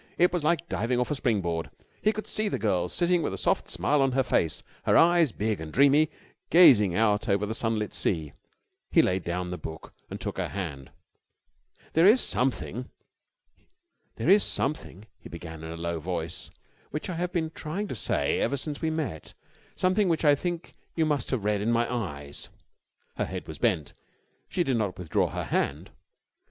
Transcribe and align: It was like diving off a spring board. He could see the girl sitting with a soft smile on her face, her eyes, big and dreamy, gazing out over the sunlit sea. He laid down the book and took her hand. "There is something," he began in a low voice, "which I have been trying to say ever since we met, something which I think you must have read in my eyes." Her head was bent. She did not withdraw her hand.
It 0.17 0.33
was 0.33 0.43
like 0.43 0.67
diving 0.67 0.99
off 0.99 1.11
a 1.11 1.15
spring 1.15 1.41
board. 1.41 1.69
He 2.01 2.11
could 2.11 2.25
see 2.25 2.47
the 2.49 2.57
girl 2.57 2.89
sitting 2.89 3.21
with 3.21 3.35
a 3.35 3.37
soft 3.37 3.69
smile 3.69 4.01
on 4.01 4.13
her 4.13 4.23
face, 4.23 4.63
her 4.85 4.97
eyes, 4.97 5.31
big 5.31 5.61
and 5.61 5.71
dreamy, 5.71 6.09
gazing 6.49 6.95
out 6.95 7.29
over 7.29 7.45
the 7.45 7.53
sunlit 7.53 7.93
sea. 7.93 8.33
He 8.89 9.03
laid 9.03 9.23
down 9.23 9.51
the 9.51 9.59
book 9.59 9.93
and 10.09 10.19
took 10.19 10.37
her 10.39 10.47
hand. 10.47 10.89
"There 11.93 12.07
is 12.07 12.19
something," 12.19 12.87
he 14.15 15.29
began 15.29 15.63
in 15.63 15.69
a 15.69 15.75
low 15.77 15.99
voice, 15.99 16.49
"which 16.89 17.07
I 17.07 17.13
have 17.17 17.31
been 17.31 17.51
trying 17.51 17.87
to 17.87 17.95
say 17.95 18.39
ever 18.39 18.57
since 18.57 18.81
we 18.81 18.89
met, 18.89 19.35
something 19.75 20.09
which 20.09 20.25
I 20.25 20.33
think 20.33 20.73
you 20.95 21.05
must 21.05 21.29
have 21.29 21.45
read 21.45 21.61
in 21.61 21.71
my 21.71 21.87
eyes." 21.93 22.49
Her 23.17 23.25
head 23.25 23.47
was 23.47 23.59
bent. 23.59 23.93
She 24.49 24.63
did 24.63 24.77
not 24.77 24.97
withdraw 24.97 25.27
her 25.29 25.43
hand. 25.43 25.91